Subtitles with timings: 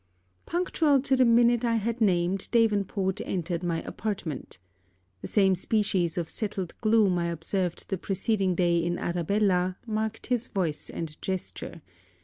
[0.47, 4.57] Punctual to the minute I had named, Davenport entered my apartment.
[5.21, 10.47] The same species of settled gloom I observed the preceding day in Arabella, marked his
[10.47, 11.83] voice and gesture.